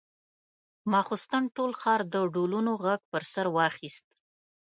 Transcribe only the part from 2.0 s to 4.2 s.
د ډولونو غږ پر سر واخيست.